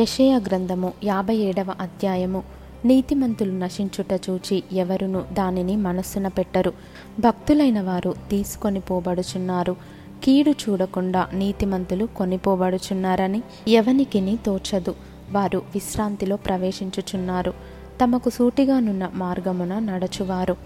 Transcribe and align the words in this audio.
యషయ 0.00 0.38
గ్రంథము 0.38 0.92
యాభై 1.04 1.36
ఏడవ 1.36 1.74
అధ్యాయము. 1.80 2.42
నీతిమంతులు 2.84 3.52
నశించుట 3.52 4.20
చూచి 4.30 4.62
ఎవరును 4.72 5.24
దానిని 5.32 5.76
మనస్సున 5.76 6.28
పెట్టరు. 6.28 6.72
భక్తులైన 7.20 7.80
వారు 7.80 8.14
తీసుకొని 8.30 8.80
పోబడుచున్నారు. 8.80 9.76
కీడు 10.24 10.50
చూడకుండా 10.50 11.28
నీతిమంతులు 11.32 12.04
కొనిపోబడుచున్నారని 12.04 13.42
ఎవనికిని 13.68 14.38
తోచదు. 14.46 14.94
వారు 15.32 15.58
విశ్రాంతిలో 15.58 16.36
ప్రవేశించుచున్నారు. 16.36 17.54
తమకు 18.04 18.30
సూటిగానున్న 18.30 19.10
మార్గమున 19.14 19.78
నడచువారు. 19.78 20.56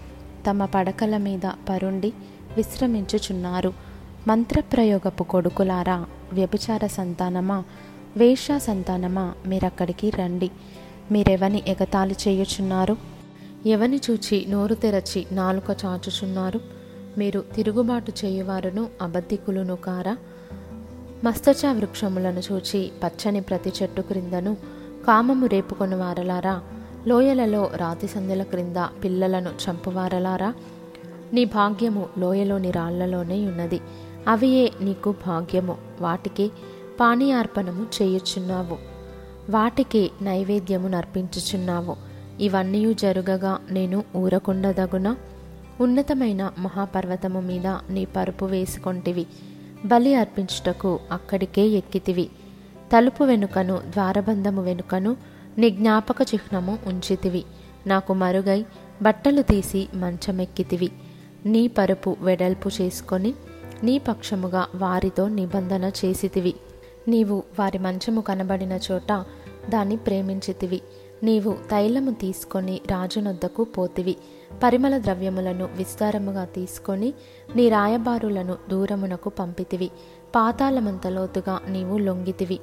తమ 0.49 0.65
పడకల 0.65 1.17
మీద 1.17 1.49
పరుండి 1.69 2.13
విశ్రమించుచున్నారు. 2.57 3.73
మంత్రప్రయోగపు 4.27 5.23
కొడుకులారా 5.23 6.05
వ్యభిచార 6.33 6.87
సంతానమా? 6.87 7.63
వేష 8.17 8.47
సంతానమా 8.57 9.33
మీరక్కడికి 9.47 10.09
రండి. 10.09 10.51
మీరెవని 11.11 11.63
ఎగతాళి 11.67 12.15
చేయుచున్నారు? 12.27 12.97
ఎవని 13.65 14.01
చూచి 14.11 14.45
నోరు 14.49 14.75
తెరచి 14.75 15.25
నాలుక 15.31 15.77
చాచుచున్నారు? 15.85 16.59
మీరు 17.17 17.43
తిరుగుబాటు 17.55 18.13
చేయువారును 18.25 18.87
అబద్ధికులును 19.01 19.75
కారా? 19.75 20.17
మస్తచ 21.23 21.67
వృక్షములను 21.67 22.41
చూచి 22.51 22.91
పచ్చని 23.03 23.41
ప్రతి 23.41 23.73
చెట్టు 23.83 24.01
క్రిందను 24.01 24.57
కామము 25.07 25.47
రేపుకొని 25.47 25.95
వారలారా 25.95 26.61
లోయలలో 27.07 27.71
రాతి 27.75 28.07
సందుల 28.07 28.43
క్రింద 28.43 28.77
పిల్లలను 28.77 29.49
చంపువారలారా? 29.49 30.53
నీ 31.33 31.45
భాగ్యము 31.45 32.05
లోయలోని 32.17 32.71
రాళ్ళలోనే 32.71 33.47
ఉన్నది. 33.47 33.81
అవియే 34.27 34.71
నీకు 34.81 35.15
భాగ్యము. 35.27 35.77
వాటికి 36.01 36.51
పానీయార్పణము 37.01 37.87
చేయుచున్నావు. 38.01 38.77
వాటికి 39.49 40.11
నైవేద్యము 40.21 40.87
నర్పించుచున్నావు 40.87 41.95
ఇవన్నీ 42.39 42.93
జరుగగా 42.93 43.59
నేను 43.71 44.03
ఊరకుండదగున 44.15 45.15
ఉన్నతమైన 45.79 46.51
మహాపర్వతము 46.59 47.39
మీద 47.39 47.67
నీ 47.67 48.05
పరుపు 48.05 48.45
వేసుకొంటివి. 48.45 49.25
బలి 49.85 50.15
అర్పించుటకు 50.15 50.99
అక్కడికే 51.11 51.61
ఎక్కితివి. 51.61 52.29
తలుపు 52.95 53.23
వెనుకను 53.23 53.77
ద్వారబంధము 53.77 54.61
వెనుకను 54.61 55.17
నీ 55.57 55.69
జ్ఞాపక 55.69 56.21
చిహ్నము 56.21 56.77
ఉంచితివి. 56.85 57.43
నాకు 57.87 58.13
మరుగై 58.13 58.65
బట్టలు 59.01 59.41
తీసి 59.41 59.87
మంచమెక్కితివి. 59.93 60.91
నీ 61.45 61.67
పరుపు 61.67 62.17
వెడల్పు 62.21 62.69
చేసుకొని 62.81 63.33
నీ 63.83 63.97
పక్షముగా 63.97 64.67
వారితో 64.75 65.27
నిబంధన 65.27 65.91
చేసితివి. 66.05 66.53
నీవు 67.07 67.43
వారి 67.59 67.77
మంచము 67.77 68.21
కనబడిన 68.21 68.79
చోట 68.91 69.13
దాన్ని 69.69 69.95
ప్రేమించితివి. 69.95 70.81
నీవు 71.23 71.57
తైలము 71.71 72.11
తీసుకొని 72.11 72.81
రాజునొద్దకు 72.91 73.63
పోతివి. 73.63 74.15
పరిమళ 74.63 74.97
ద్రవ్యములను 74.97 75.69
విస్తారముగా 75.75 76.45
తీసుకొని 76.45 77.13
నీ 77.55 77.69
రాయబారులను 77.69 78.57
దూరమునకు 78.69 79.29
పంపితివి. 79.29 79.91
పాతాళమంత 80.35 81.07
లోతుగా 81.07 81.61
నీవు 81.69 81.97
లొంగితివి. 81.97 82.59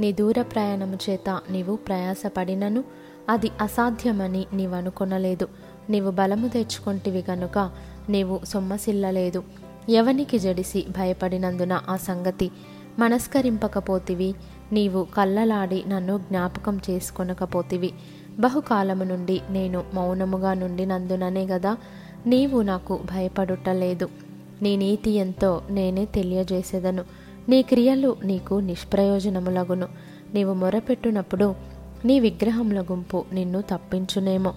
నీ 0.00 0.12
దూర 0.12 0.42
ప్రయాణము 0.42 0.98
చేత 1.10 1.40
నీవు 1.50 1.76
ప్రయాసపడినను 1.76 2.84
అది 3.28 3.50
అసాధ్యమని 3.60 4.46
నీవనుకొనలేదు. 4.52 5.48
నీవు 5.90 6.10
బలము 6.10 6.48
తెచ్చుకొంటివి 6.48 7.24
గనుక 7.30 7.70
నీవు 8.08 8.40
సొమ్మసిల్లలేదు. 8.44 9.42
ఎవనికి 9.88 10.38
జడిసి 10.38 10.86
భయపడినందున 10.90 11.80
ఆ 11.88 11.96
సంగతి? 11.96 12.50
మనస్కరింపకపోతివి 12.98 14.34
నీవు 14.72 15.06
కళ్ళలాడి 15.16 15.84
నన్ను 15.88 16.18
జ్ఞాపకం 16.18 16.80
చేసుకొనకపోతివి. 16.90 17.92
బహుకాలము 18.38 19.04
నుండి 19.04 19.40
నేను 19.50 19.84
మౌనముగా 19.94 20.54
నుండినందుననే 20.54 21.46
గదా 21.46 21.76
నీవు 22.26 22.62
నాకు 22.62 23.00
భయపడుటలేదు. 23.12 24.08
నీ 24.62 24.76
నీతి 24.76 25.10
ఎంతో 25.10 25.62
నేనే 25.70 26.04
తెలియజేసేదను. 26.04 27.04
నీ 27.48 27.62
క్రియలు 27.62 28.16
నీకు 28.24 28.54
నిష్ప్రయోజనములగును. 28.54 29.88
నీవు 30.34 30.52
మొరపెట్టునప్పుడు 30.52 31.54
నీ 32.04 32.20
విగ్రహముల 32.20 32.80
గుంపు 32.82 33.24
నిన్ను 33.32 33.60
తప్పించునేమో. 33.60 34.54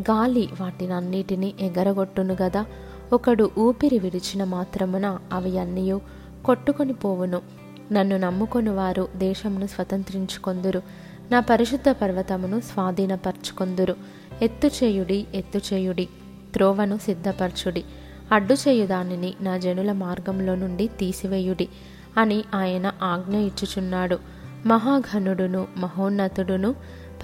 గాలి 0.00 0.48
వాటినన్నిటినీ 0.60 1.54
ఎగరగొట్టును 1.60 2.36
గదా 2.42 2.66
ఒకడు 3.12 3.50
ఊపిరి 3.58 3.98
విడిచిన 3.98 4.44
మాత్రమున 4.44 5.18
అవి 5.32 5.58
అన్నీ 5.58 5.98
కొట్టుకొని 6.44 6.92
పోవును. 6.92 7.61
నన్ను 7.92 8.16
నమ్ముకొని 8.16 8.70
వారు 8.70 9.08
దేశమును 9.16 9.66
స్వతంత్రించుకొందురు. 9.66 10.82
నా 11.30 11.40
పరిశుద్ధ 11.40 11.88
పర్వతమును 11.88 12.60
స్వాధీనపరచుకొందురు. 12.60 13.96
ఎత్తుచేయుడి 14.42 15.26
ఎత్తుచేయుడి 15.34 16.08
త్రోవను 16.54 16.96
సిద్ధపరచుడి. 16.96 17.84
అడ్డు 18.32 18.86
దానిని 18.86 19.34
నా 19.40 19.58
జనుల 19.58 19.92
మార్గంలో 19.92 20.54
నుండి 20.54 20.86
తీసివేయుడి 20.86 21.68
అని 22.16 22.44
ఆయన 22.54 22.92
ఆజ్ఞ 23.02 23.36
ఇచ్చుచున్నాడు. 23.36 24.18
మహాఘనుడును 24.66 25.66
మహోన్నతుడును 25.76 26.74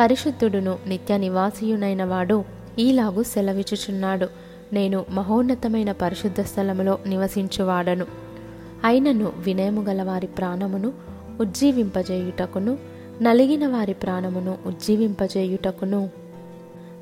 పరిశుద్ధుడును 0.00 0.78
నిత్య 0.86 1.18
నివాసియునైన 1.18 2.04
వాడు 2.04 2.44
ఈలాగు 2.78 3.22
సెలవిచ్చుచున్నాడు. 3.22 4.28
నేను 4.72 5.04
మహోన్నతమైన 5.10 5.92
పరిశుద్ధ 5.92 6.40
స్థలములో 6.40 6.98
నివసించువాడను. 7.06 8.06
అయినను 8.84 9.32
వినయము 9.36 9.82
గల 9.82 10.02
వారి 10.02 10.26
ప్రాణమును 10.26 10.92
ఉజ్జీవింపజేయుటకును 11.40 12.78
నలిగిన 13.22 13.66
వారి 13.66 13.94
ప్రాణమును 13.94 14.58
ఉజ్జీవింపజేయుటకును. 14.66 16.10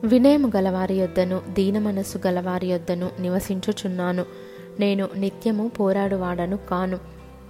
వినయము 0.04 0.53
గలవారి 0.56 0.94
యొద్దను 0.94 1.41
దీన 1.53 1.78
మనస్సు 1.78 2.19
గలవారి 2.26 2.66
యొద్దను 2.66 3.10
నివసించుచున్నాను. 3.20 4.25
నేను 4.81 5.09
నిత్యము 5.16 5.69
పోరాడువాడను 5.69 6.59
కాను 6.70 6.98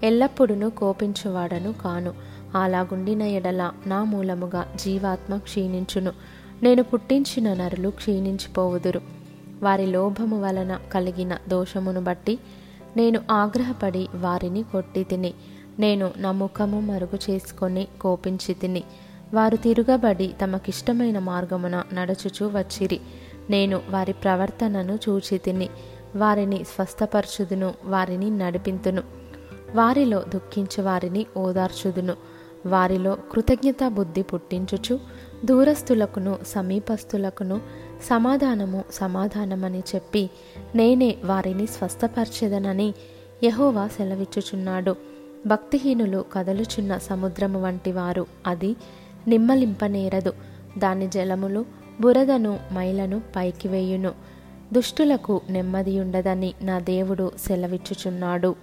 ఎల్లప్పుడూ 0.03 0.70
కోపించువాడను 0.70 1.75
కాను. 1.84 2.14
అలాగుండిన 2.54 3.22
ఎడల 3.22 3.70
నా 3.87 4.04
మూలముగా 4.04 4.66
జీవాత్మ 4.76 5.37
క్షీణించును. 5.37 6.12
నేను 6.62 6.82
పుట్టించిన 6.82 7.54
నరులు 7.54 7.88
క్షీణించిపోవుదురు. 7.88 9.00
వారి 9.62 9.87
లోభము 9.87 10.43
వలన 10.43 10.78
కలిగిన 10.93 11.38
దోషమును 11.48 12.00
బట్టి 12.00 12.38
నేను 12.97 13.21
ఆగ్రహపడి 13.31 14.09
వారిని 14.15 14.62
కొట్టి 14.62 15.05
తిని 15.05 15.34
నేను 15.79 16.12
నా 16.17 16.33
ముఖము 16.33 16.81
మరుగు 16.81 17.19
చేసుకొని 17.31 17.89
కోపించి 18.01 18.55
తిని 18.55 18.83
వారు 19.34 19.57
తిరుగబడి 19.57 20.34
తమకిష్టమైన 20.43 21.19
మార్గమున 21.19 21.83
నడుచుచూ 21.95 22.49
వచ్చిరి. 22.49 23.01
నేను 23.51 23.81
వారి 23.91 24.12
ప్రవర్తనను 24.12 24.99
చూచి 25.09 25.39
తిని 25.39 25.69
వారిని 26.17 26.65
స్వస్థపరచుదును 26.65 27.75
వారిని 27.85 28.39
నడిపింతును. 28.39 29.03
వారిలో 29.75 30.23
దుఃఖించు 30.23 30.83
వారిని 30.83 31.27
ఓదార్చుదును. 31.37 32.15
వారిలో 32.67 33.17
కృతజ్ఞత 33.33 33.89
బుద్ధి 33.89 34.23
పుట్టించుచు 34.23 35.01
దూరస్థులకును 35.45 36.39
సమీపస్థులకును 36.47 37.61
సమాధానము 38.03 38.84
సమాధానమని 38.91 39.83
చెప్పి 39.95 40.31
నేనే 40.75 41.17
వారిని 41.25 41.67
స్వస్థపరిచేదనని 41.67 42.95
యహోవా 43.45 43.89
సెలవిచ్చుచున్నాడు. 43.89 44.97
భక్తిహీనులు 45.47 46.25
కదలుచున్న 46.33 46.99
సముద్రము 46.99 47.62
వంటి 47.62 47.93
వారు 47.93 48.27
అది 48.47 48.77
నిమ్మలింపనేరదు. 49.29 50.33
దాని 50.79 51.09
జలములు 51.09 51.65
బురదను 52.01 52.59
మైలను 52.73 53.23
పైకి 53.37 53.69
వేయును. 53.69 54.12
దుష్టులకు 54.73 55.41
నెమ్మది 55.51 56.01
ఉండదని 56.01 56.55
నా 56.62 56.79
దేవుడు 56.79 57.33
సెలవిచ్చుచున్నాడు. 57.47 58.55